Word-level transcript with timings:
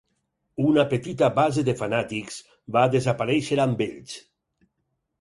Una 0.69 0.85
petita 0.93 1.29
base 1.41 1.65
de 1.69 1.77
fanàtics 1.83 2.41
va 2.79 2.87
desaparèixer 2.99 3.63
amb 3.71 3.89
ells. 3.91 4.21